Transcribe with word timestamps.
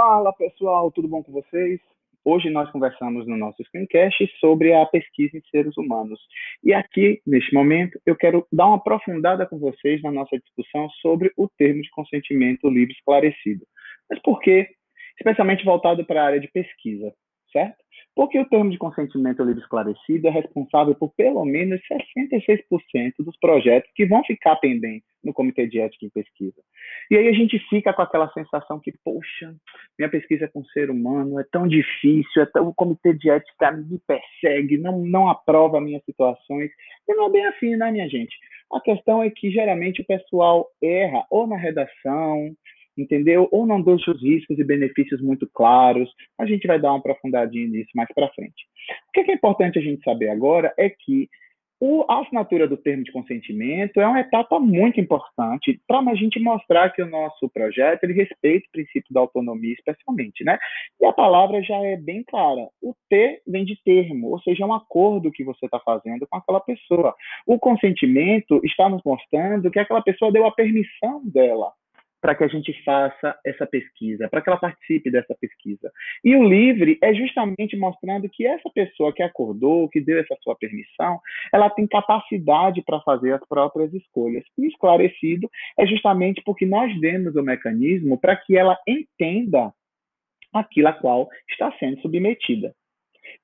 Fala 0.00 0.32
pessoal, 0.32 0.92
tudo 0.92 1.08
bom 1.08 1.24
com 1.24 1.32
vocês? 1.32 1.80
Hoje 2.24 2.50
nós 2.50 2.70
conversamos 2.70 3.26
no 3.26 3.36
nosso 3.36 3.60
screencast 3.64 4.30
sobre 4.38 4.72
a 4.72 4.86
pesquisa 4.86 5.36
em 5.36 5.42
seres 5.50 5.76
humanos. 5.76 6.20
E 6.62 6.72
aqui, 6.72 7.20
neste 7.26 7.52
momento, 7.52 8.00
eu 8.06 8.14
quero 8.14 8.46
dar 8.52 8.68
uma 8.68 8.76
aprofundada 8.76 9.44
com 9.44 9.58
vocês 9.58 10.00
na 10.00 10.12
nossa 10.12 10.38
discussão 10.38 10.88
sobre 11.02 11.32
o 11.36 11.48
termo 11.48 11.82
de 11.82 11.90
consentimento 11.90 12.70
livre 12.70 12.94
esclarecido. 12.94 13.66
Mas 14.08 14.22
por 14.22 14.38
quê? 14.38 14.68
Especialmente 15.18 15.64
voltado 15.64 16.06
para 16.06 16.22
a 16.22 16.26
área 16.26 16.38
de 16.38 16.46
pesquisa, 16.46 17.12
certo? 17.50 17.78
Porque 18.18 18.36
o 18.36 18.48
termo 18.48 18.68
de 18.68 18.78
consentimento 18.78 19.44
livre 19.44 19.62
esclarecido 19.62 20.26
é 20.26 20.30
responsável 20.32 20.92
por 20.92 21.14
pelo 21.14 21.44
menos 21.44 21.80
66% 22.18 23.12
dos 23.20 23.36
projetos 23.36 23.88
que 23.94 24.04
vão 24.04 24.24
ficar 24.24 24.56
pendentes 24.56 25.08
no 25.22 25.32
Comitê 25.32 25.68
de 25.68 25.78
Ética 25.78 26.04
em 26.04 26.10
Pesquisa. 26.10 26.60
E 27.12 27.16
aí 27.16 27.28
a 27.28 27.32
gente 27.32 27.60
fica 27.70 27.92
com 27.92 28.02
aquela 28.02 28.28
sensação 28.32 28.80
que, 28.80 28.92
poxa, 29.04 29.54
minha 29.96 30.10
pesquisa 30.10 30.46
é 30.46 30.48
com 30.48 30.64
ser 30.64 30.90
humano 30.90 31.38
é 31.38 31.44
tão 31.44 31.68
difícil, 31.68 32.42
é 32.42 32.46
tão, 32.46 32.66
o 32.66 32.74
Comitê 32.74 33.12
de 33.12 33.30
Ética 33.30 33.70
me 33.70 34.00
persegue, 34.04 34.78
não, 34.78 34.98
não 34.98 35.28
aprova 35.28 35.80
minhas 35.80 36.04
situações. 36.04 36.72
E 37.08 37.14
não 37.14 37.28
é 37.28 37.30
bem 37.30 37.46
assim, 37.46 37.76
né, 37.76 37.92
minha 37.92 38.08
gente? 38.08 38.36
A 38.72 38.80
questão 38.80 39.22
é 39.22 39.30
que 39.30 39.48
geralmente 39.48 40.02
o 40.02 40.06
pessoal 40.06 40.66
erra 40.82 41.24
ou 41.30 41.46
na 41.46 41.56
redação, 41.56 42.50
entendeu? 42.98 43.48
Ou 43.50 43.66
não 43.66 43.80
deixa 43.80 44.10
os 44.10 44.22
riscos 44.22 44.58
e 44.58 44.64
benefícios 44.64 45.20
muito 45.20 45.48
claros. 45.52 46.10
A 46.38 46.46
gente 46.46 46.66
vai 46.66 46.80
dar 46.80 46.90
uma 46.90 46.98
aprofundadinha 46.98 47.68
nisso 47.68 47.90
mais 47.94 48.08
para 48.14 48.28
frente. 48.30 48.66
O 49.08 49.12
que 49.12 49.30
é, 49.30 49.34
importante 49.34 49.78
a 49.78 49.82
gente 49.82 50.02
saber 50.02 50.28
agora 50.28 50.72
é 50.76 50.90
que 50.90 51.28
o, 51.80 52.04
a 52.08 52.22
assinatura 52.22 52.66
do 52.66 52.76
termo 52.76 53.04
de 53.04 53.12
consentimento 53.12 54.00
é 54.00 54.06
uma 54.06 54.20
etapa 54.20 54.58
muito 54.58 55.00
importante 55.00 55.80
para 55.86 56.00
a 56.00 56.14
gente 56.14 56.40
mostrar 56.40 56.90
que 56.90 57.00
o 57.00 57.08
nosso 57.08 57.48
projeto 57.50 58.02
ele 58.02 58.14
respeita 58.14 58.66
o 58.66 58.72
princípio 58.72 59.14
da 59.14 59.20
autonomia, 59.20 59.74
especialmente, 59.74 60.42
né? 60.42 60.58
E 61.00 61.06
a 61.06 61.12
palavra 61.12 61.62
já 61.62 61.76
é 61.76 61.96
bem 61.96 62.24
clara. 62.24 62.68
O 62.82 62.94
T 63.08 63.40
vem 63.46 63.64
de 63.64 63.80
termo, 63.84 64.30
ou 64.30 64.40
seja, 64.40 64.64
é 64.64 64.66
um 64.66 64.74
acordo 64.74 65.30
que 65.30 65.44
você 65.44 65.66
está 65.66 65.78
fazendo 65.78 66.26
com 66.28 66.36
aquela 66.36 66.60
pessoa. 66.60 67.14
O 67.46 67.58
consentimento 67.60 68.60
está 68.64 68.88
nos 68.88 69.02
mostrando 69.04 69.70
que 69.70 69.78
aquela 69.78 70.02
pessoa 70.02 70.32
deu 70.32 70.46
a 70.46 70.52
permissão 70.52 71.22
dela 71.24 71.72
para 72.20 72.34
que 72.34 72.44
a 72.44 72.48
gente 72.48 72.72
faça 72.84 73.38
essa 73.44 73.66
pesquisa, 73.66 74.28
para 74.28 74.40
que 74.40 74.48
ela 74.48 74.58
participe 74.58 75.10
dessa 75.10 75.34
pesquisa. 75.40 75.90
E 76.24 76.34
o 76.34 76.42
livre 76.42 76.98
é 77.02 77.14
justamente 77.14 77.76
mostrando 77.76 78.28
que 78.28 78.46
essa 78.46 78.68
pessoa 78.70 79.12
que 79.12 79.22
acordou, 79.22 79.88
que 79.88 80.00
deu 80.00 80.18
essa 80.18 80.36
sua 80.42 80.56
permissão, 80.56 81.20
ela 81.52 81.70
tem 81.70 81.86
capacidade 81.86 82.82
para 82.82 83.00
fazer 83.00 83.32
as 83.32 83.46
próprias 83.48 83.92
escolhas. 83.94 84.44
E 84.58 84.66
esclarecido 84.66 85.48
é 85.78 85.86
justamente 85.86 86.42
porque 86.44 86.66
nós 86.66 86.98
demos 87.00 87.36
o 87.36 87.42
mecanismo 87.42 88.18
para 88.18 88.36
que 88.36 88.56
ela 88.56 88.76
entenda 88.86 89.72
aquilo 90.52 90.88
a 90.88 90.92
qual 90.92 91.28
está 91.50 91.72
sendo 91.78 92.00
submetida. 92.00 92.74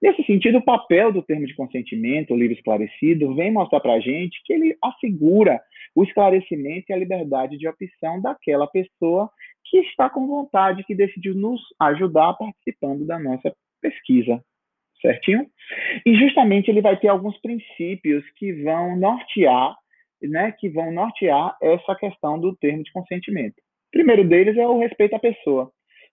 Nesse 0.00 0.24
sentido, 0.24 0.58
o 0.58 0.64
papel 0.64 1.12
do 1.12 1.22
termo 1.22 1.46
de 1.46 1.54
consentimento, 1.54 2.32
o 2.32 2.36
livre 2.36 2.56
esclarecido, 2.56 3.34
vem 3.34 3.52
mostrar 3.52 3.80
para 3.80 3.94
a 3.94 4.00
gente 4.00 4.40
que 4.44 4.52
ele 4.52 4.76
assegura 4.82 5.60
o 5.94 6.02
esclarecimento 6.02 6.86
e 6.88 6.92
a 6.92 6.96
liberdade 6.96 7.58
de 7.58 7.68
opção 7.68 8.20
daquela 8.20 8.66
pessoa 8.66 9.30
que 9.64 9.78
está 9.78 10.08
com 10.08 10.26
vontade, 10.26 10.84
que 10.84 10.94
decidiu 10.94 11.34
nos 11.34 11.60
ajudar 11.80 12.34
participando 12.34 13.06
da 13.06 13.18
nossa 13.18 13.54
pesquisa. 13.80 14.42
Certinho? 15.00 15.46
E 16.06 16.14
justamente 16.14 16.70
ele 16.70 16.80
vai 16.80 16.96
ter 16.96 17.08
alguns 17.08 17.36
princípios 17.40 18.24
que 18.36 18.52
vão 18.62 18.96
nortear, 18.96 19.76
né, 20.22 20.52
que 20.52 20.68
vão 20.68 20.92
nortear 20.92 21.56
essa 21.60 21.94
questão 21.96 22.38
do 22.38 22.54
termo 22.56 22.84
de 22.84 22.92
consentimento. 22.92 23.56
O 23.56 23.90
primeiro 23.90 24.26
deles 24.26 24.56
é 24.56 24.66
o 24.66 24.78
respeito 24.78 25.16
à 25.16 25.18
pessoa 25.18 25.72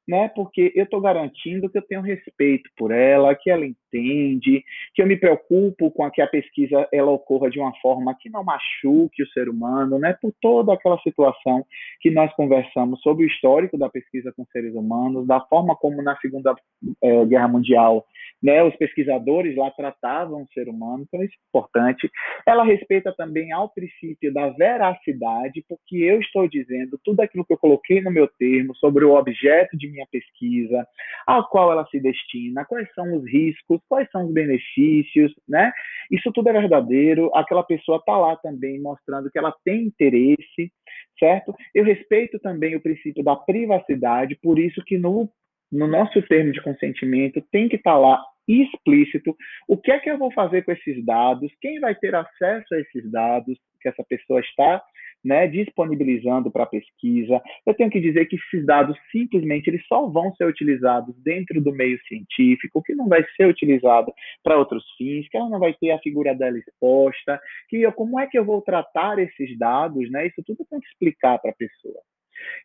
né? 0.10 0.28
Porque 0.30 0.74
eu 0.76 0.86
estou 0.86 1.00
garantindo 1.00 1.70
que 1.70 1.78
eu 1.78 1.86
tenho 1.86 2.02
respeito 2.02 2.68
por 2.76 2.92
ela, 2.92 3.36
que 3.36 3.48
ela 3.48 3.64
entende, 3.90 4.64
que 4.94 5.02
eu 5.02 5.08
me 5.08 5.18
preocupo 5.18 5.92
com 5.92 6.10
que 6.10 6.22
a 6.22 6.28
pesquisa 6.28 6.88
ela 6.92 7.12
ocorra 7.12 7.50
de 7.50 7.60
uma 7.60 7.74
forma 7.82 8.16
que 8.20 8.30
não 8.30 8.44
machuque 8.44 9.24
o 9.24 9.28
ser 9.30 9.50
humano, 9.50 10.00
né? 10.00 10.16
Por 10.22 10.34
toda 10.42 10.74
aquela 10.74 11.00
situação 11.00 11.66
que 12.00 12.10
nós 12.12 12.34
conversamos 12.36 13.02
sobre 13.02 13.26
o 13.26 13.28
histórico 13.28 13.78
da 13.78 13.90
pesquisa 13.90 14.32
com 14.36 14.46
seres 14.46 14.74
humanos, 14.74 15.28
da 15.28 15.40
forma 15.42 15.76
como 15.76 16.02
na 16.02 16.16
Segunda 16.18 16.56
eh, 17.02 17.26
Guerra 17.26 17.48
Mundial, 17.48 18.06
né? 18.42 18.64
Os 18.64 18.76
pesquisadores 18.76 19.56
lá 19.56 19.70
tratavam 19.72 20.44
o 20.44 20.48
ser 20.54 20.70
humano, 20.70 21.06
então 21.08 21.24
isso 21.24 21.34
é 21.34 21.48
importante. 21.50 22.10
Ela 22.46 22.64
respeita 22.64 23.14
também 23.16 23.52
ao 23.52 23.70
princípio 23.70 24.34
da 24.34 24.50
veracidade, 24.50 25.64
porque 25.68 25.98
eu 25.98 26.20
estou 26.20 26.48
dizendo 26.48 27.00
tudo 27.04 27.22
aquilo 27.22 27.46
que 27.46 27.54
eu 27.54 27.58
coloquei 27.58 28.02
no 28.02 28.12
meu 28.12 28.28
termo 28.28 28.76
sobre 28.76 29.04
o 29.06 29.16
objeto 29.16 29.78
de 29.78 29.90
minha 29.90 30.06
pesquisa, 30.12 30.88
a 31.28 31.44
qual 31.44 31.72
ela 31.72 31.86
se 31.88 32.00
destina, 32.00 32.66
quais 32.66 32.92
são 32.94 33.18
os 33.18 33.26
riscos, 33.30 33.79
quais 33.88 34.10
são 34.12 34.26
os 34.26 34.34
benefícios, 34.34 35.34
né? 35.48 35.72
Isso 36.12 36.32
tudo 36.32 36.50
é 36.50 36.54
verdadeiro, 36.54 37.32
aquela 37.36 37.64
pessoa 37.64 37.98
está 37.98 38.18
lá 38.18 38.36
também 38.38 38.82
mostrando 38.82 39.30
que 39.30 39.38
ela 39.38 39.54
tem 39.64 39.84
interesse, 39.84 40.72
certo? 41.18 41.54
Eu 41.74 41.84
respeito 41.84 42.40
também 42.40 42.76
o 42.76 42.82
princípio 42.82 43.24
da 43.24 43.36
privacidade, 43.36 44.38
por 44.42 44.58
isso 44.58 44.84
que 44.86 44.98
no, 44.98 45.30
no 45.72 45.88
nosso 45.88 46.22
termo 46.24 46.52
de 46.52 46.62
consentimento 46.62 47.42
tem 47.52 47.70
que 47.70 47.76
estar 47.76 47.94
tá 47.94 47.98
lá 47.98 48.24
explícito 48.48 49.36
o 49.68 49.78
que 49.78 49.92
é 49.92 50.00
que 50.00 50.10
eu 50.10 50.18
vou 50.18 50.32
fazer 50.32 50.64
com 50.64 50.72
esses 50.72 51.06
dados, 51.06 51.52
quem 51.62 51.80
vai 51.80 51.94
ter 51.94 52.16
acesso 52.16 52.74
a 52.74 52.80
esses 52.80 53.10
dados 53.12 53.58
que 53.80 53.88
essa 53.88 54.04
pessoa 54.04 54.40
está 54.40 54.82
né, 55.24 55.48
disponibilizando 55.48 56.52
para 56.52 56.66
pesquisa. 56.66 57.42
Eu 57.66 57.74
tenho 57.74 57.90
que 57.90 58.00
dizer 58.00 58.26
que 58.26 58.36
esses 58.36 58.66
dados 58.66 58.98
simplesmente 59.12 59.70
eles 59.70 59.86
só 59.88 60.08
vão 60.08 60.34
ser 60.36 60.46
utilizados 60.46 61.16
dentro 61.24 61.62
do 61.62 61.72
meio 61.72 62.00
científico, 62.08 62.82
que 62.84 62.96
não 62.96 63.08
vai 63.08 63.24
ser 63.36 63.48
utilizado 63.48 64.14
para 64.44 64.58
outros 64.58 64.84
fins, 64.98 65.28
que 65.30 65.38
ela 65.38 65.50
não 65.50 65.60
vai 65.60 65.74
ter 65.74 65.92
a 65.92 66.00
figura 66.00 66.34
dela 66.34 66.58
exposta, 66.58 67.40
que 67.68 67.82
eu, 67.82 67.92
como 67.92 68.20
é 68.20 68.28
que 68.28 68.38
eu 68.38 68.46
vou 68.46 68.62
tratar 68.62 69.20
esses 69.20 69.58
dados, 69.58 70.10
né? 70.12 70.28
Isso 70.28 70.44
tudo 70.46 70.66
tenho 70.70 70.82
que 70.82 70.88
explicar 70.88 71.40
para 71.40 71.52
a 71.52 71.56
pessoa. 71.56 72.00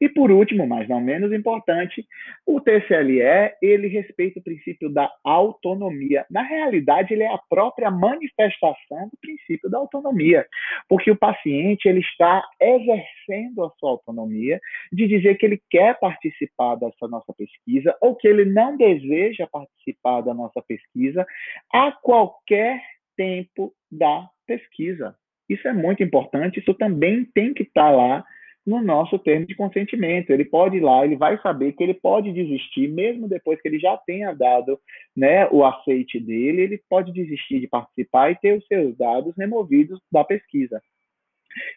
E 0.01 0.09
por 0.09 0.31
último, 0.31 0.67
mas 0.67 0.89
não 0.89 1.01
menos 1.01 1.33
importante, 1.33 2.07
o 2.47 2.61
TCLE, 2.61 3.55
ele 3.63 3.89
respeita 3.89 4.39
o 4.39 4.43
princípio 4.43 4.91
da 4.91 5.11
autonomia. 5.25 6.27
Na 6.31 6.43
realidade, 6.43 7.15
ele 7.15 7.23
é 7.23 7.33
a 7.33 7.41
própria 7.49 7.91
manifestação 7.91 9.09
do 9.09 9.19
princípio 9.21 9.71
da 9.71 9.79
autonomia, 9.79 10.47
porque 10.89 11.11
o 11.11 11.17
paciente 11.17 11.89
ele 11.89 12.01
está 12.01 12.43
exercendo 12.61 13.65
a 13.65 13.71
sua 13.79 13.91
autonomia 13.91 14.61
de 14.93 15.07
dizer 15.07 15.37
que 15.37 15.47
ele 15.47 15.61
quer 15.71 15.99
participar 15.99 16.77
dessa 16.77 17.09
nossa 17.09 17.33
pesquisa 17.33 17.97
ou 18.01 18.15
que 18.17 18.29
ele 18.29 18.45
não 18.45 18.77
deseja 18.77 19.47
participar 19.47 20.21
da 20.23 20.35
nossa 20.35 20.63
pesquisa 20.63 21.27
a 21.73 21.93
qualquer 21.93 22.81
tempo 23.17 23.73
da 23.91 24.29
pesquisa. 24.47 25.15
Isso 25.49 25.67
é 25.69 25.73
muito 25.73 26.03
importante, 26.03 26.59
isso 26.59 26.75
também 26.75 27.25
tem 27.35 27.53
que 27.53 27.63
estar 27.63 27.91
lá 27.91 28.25
no 28.67 28.83
nosso 28.83 29.19
termo 29.19 29.47
de 29.47 29.55
consentimento. 29.55 30.31
Ele 30.31 30.45
pode 30.45 30.77
ir 30.77 30.81
lá, 30.81 31.05
ele 31.05 31.17
vai 31.17 31.41
saber 31.41 31.73
que 31.73 31.83
ele 31.83 31.95
pode 31.95 32.33
desistir, 32.33 32.89
mesmo 32.89 33.29
depois 33.29 33.61
que 33.61 33.69
ele 33.69 33.79
já 33.79 33.97
tenha 33.97 34.33
dado 34.33 34.79
né, 35.17 35.47
o 35.51 35.65
aceite 35.65 36.19
dele, 36.19 36.63
ele 36.63 36.83
pode 36.89 37.13
desistir 37.13 37.61
de 37.61 37.69
participar 37.69 38.31
e 38.31 38.37
ter 38.37 38.57
os 38.57 38.67
seus 38.67 38.97
dados 38.97 39.35
removidos 39.37 40.01
da 40.11 40.25
pesquisa. 40.25 40.81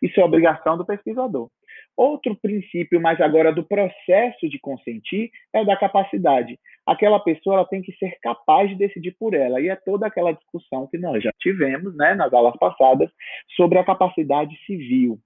Isso 0.01 0.19
é 0.19 0.23
obrigação 0.23 0.77
do 0.77 0.85
pesquisador. 0.85 1.49
Outro 1.95 2.35
princípio, 2.35 3.01
mas 3.01 3.19
agora 3.19 3.51
do 3.51 3.63
processo 3.63 4.47
de 4.47 4.59
consentir, 4.59 5.31
é 5.53 5.65
da 5.65 5.75
capacidade. 5.75 6.57
Aquela 6.85 7.19
pessoa 7.19 7.67
tem 7.67 7.81
que 7.81 7.91
ser 7.93 8.17
capaz 8.21 8.69
de 8.69 8.75
decidir 8.75 9.15
por 9.19 9.33
ela. 9.33 9.59
E 9.59 9.69
é 9.69 9.75
toda 9.75 10.07
aquela 10.07 10.31
discussão 10.31 10.87
que 10.87 10.97
nós 10.97 11.23
já 11.23 11.31
tivemos 11.39 11.95
né, 11.95 12.15
nas 12.15 12.31
aulas 12.33 12.55
passadas 12.57 13.09
sobre 13.55 13.77
a 13.77 13.83
capacidade 13.83 14.55
civil 14.65 15.19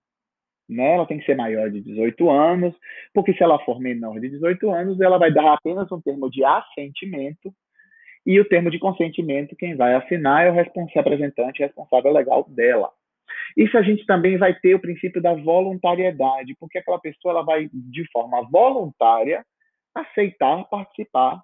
né? 0.71 0.95
Ela 0.95 1.05
tem 1.05 1.19
que 1.19 1.25
ser 1.25 1.35
maior 1.35 1.69
de 1.69 1.81
18 1.81 2.29
anos, 2.29 2.73
porque 3.13 3.33
se 3.33 3.43
ela 3.43 3.59
for 3.59 3.79
menor 3.79 4.19
de 4.19 4.29
18 4.29 4.71
anos, 4.71 4.99
ela 5.01 5.17
vai 5.17 5.31
dar 5.31 5.53
apenas 5.53 5.91
um 5.91 6.01
termo 6.01 6.29
de 6.29 6.43
assentimento 6.43 7.53
e 8.25 8.39
o 8.39 8.45
termo 8.45 8.69
de 8.69 8.79
consentimento 8.79 9.55
quem 9.55 9.75
vai 9.75 9.95
assinar 9.95 10.45
é 10.45 10.51
o 10.51 10.53
representante 10.53 11.59
responsável 11.59 12.11
legal 12.11 12.45
dela. 12.49 12.89
Isso 13.57 13.77
a 13.77 13.81
gente 13.81 14.05
também 14.05 14.37
vai 14.37 14.53
ter 14.53 14.75
o 14.75 14.79
princípio 14.79 15.21
da 15.21 15.33
voluntariedade, 15.33 16.55
porque 16.59 16.77
aquela 16.77 16.99
pessoa 16.99 17.33
ela 17.33 17.43
vai 17.43 17.69
de 17.73 18.05
forma 18.11 18.47
voluntária 18.49 19.43
aceitar 19.93 20.63
participar 20.69 21.41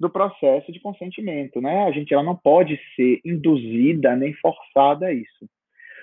do 0.00 0.10
processo 0.10 0.72
de 0.72 0.80
consentimento, 0.80 1.60
né? 1.60 1.84
A 1.84 1.92
gente 1.92 2.12
ela 2.12 2.22
não 2.22 2.36
pode 2.36 2.80
ser 2.96 3.20
induzida 3.24 4.16
nem 4.16 4.32
forçada 4.34 5.06
a 5.06 5.12
isso. 5.12 5.48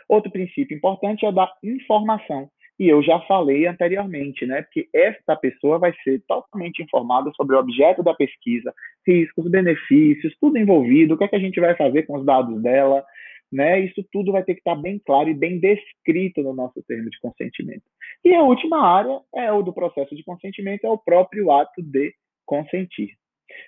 Outro 0.08 0.32
princípio 0.32 0.76
importante 0.76 1.26
é 1.26 1.32
da 1.32 1.52
informação. 1.64 2.50
E 2.82 2.90
eu 2.90 3.04
já 3.04 3.20
falei 3.28 3.68
anteriormente, 3.68 4.44
né? 4.44 4.64
Porque 4.64 4.90
esta 4.92 5.36
pessoa 5.36 5.78
vai 5.78 5.94
ser 6.04 6.20
totalmente 6.28 6.82
informada 6.82 7.32
sobre 7.36 7.56
o 7.56 7.60
objeto 7.60 8.02
da 8.02 8.12
pesquisa, 8.12 8.74
riscos, 9.08 9.52
benefícios, 9.52 10.36
tudo 10.42 10.58
envolvido, 10.58 11.14
o 11.14 11.18
que 11.18 11.26
é 11.26 11.28
que 11.28 11.36
a 11.36 11.40
gente 11.40 11.60
vai 11.60 11.78
fazer 11.78 12.08
com 12.08 12.18
os 12.18 12.26
dados 12.26 12.60
dela, 12.60 13.06
né? 13.52 13.82
Isso 13.82 14.04
tudo 14.12 14.32
vai 14.32 14.44
ter 14.44 14.56
que 14.56 14.62
estar 14.62 14.74
bem 14.74 15.00
claro 15.06 15.30
e 15.30 15.36
bem 15.36 15.60
descrito 15.60 16.42
no 16.42 16.56
nosso 16.56 16.82
termo 16.88 17.08
de 17.08 17.20
consentimento. 17.20 17.84
E 18.26 18.34
a 18.34 18.42
última 18.42 18.82
área 18.84 19.20
é 19.36 19.52
o 19.52 19.62
do 19.62 19.72
processo 19.72 20.16
de 20.16 20.24
consentimento, 20.24 20.84
é 20.84 20.90
o 20.90 20.98
próprio 20.98 21.52
ato 21.52 21.84
de 21.84 22.12
consentir. 22.48 23.10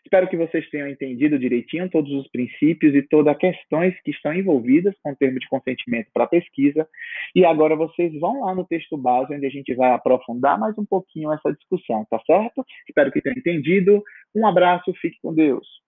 Espero 0.03 0.27
que 0.27 0.37
vocês 0.37 0.69
tenham 0.69 0.87
entendido 0.87 1.39
direitinho 1.39 1.89
todos 1.89 2.11
os 2.11 2.27
princípios 2.27 2.93
e 2.93 3.01
todas 3.01 3.33
as 3.33 3.39
questões 3.39 3.99
que 4.01 4.11
estão 4.11 4.33
envolvidas 4.33 4.93
com 5.01 5.11
o 5.11 5.15
termo 5.15 5.39
de 5.39 5.47
consentimento 5.47 6.09
para 6.13 6.27
pesquisa. 6.27 6.87
E 7.35 7.45
agora 7.45 7.75
vocês 7.75 8.13
vão 8.19 8.41
lá 8.41 8.53
no 8.53 8.65
texto 8.65 8.97
base, 8.97 9.33
onde 9.33 9.45
a 9.45 9.49
gente 9.49 9.73
vai 9.73 9.91
aprofundar 9.91 10.59
mais 10.59 10.77
um 10.77 10.85
pouquinho 10.85 11.31
essa 11.31 11.51
discussão, 11.53 12.05
tá 12.09 12.19
certo? 12.25 12.65
Espero 12.87 13.11
que 13.11 13.21
tenham 13.21 13.37
entendido. 13.37 14.03
Um 14.35 14.45
abraço, 14.45 14.93
fique 15.01 15.17
com 15.21 15.33
Deus. 15.33 15.82